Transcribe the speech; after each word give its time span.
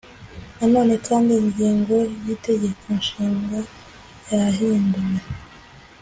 Na 0.57 0.65
none 0.73 0.93
kandi 1.07 1.31
ingingo 1.41 1.97
yitegeko 2.25 2.83
Nshinga 2.99 3.59
yahinduwe 4.31 5.21